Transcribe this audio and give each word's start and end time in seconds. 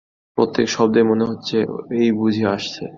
প্রত্যেক 0.37 0.67
শব্দেই 0.69 1.05
মনে 1.11 1.25
হচ্ছে 1.25 1.57
ঐ 1.91 2.01
বুঝি 2.19 2.43
আসছে। 2.53 2.83